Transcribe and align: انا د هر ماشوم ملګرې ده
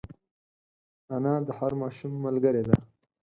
انا 1.15 1.33
د 1.47 1.49
هر 1.59 1.71
ماشوم 1.81 2.13
ملګرې 2.25 2.63
ده 2.67 2.75